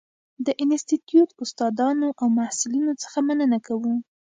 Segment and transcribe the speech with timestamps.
[0.45, 3.93] د انسټیټوت استادانو او محصلینو څخه مننه کوو.